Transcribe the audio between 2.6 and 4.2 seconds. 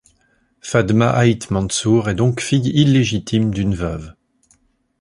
illégitime d'une veuve.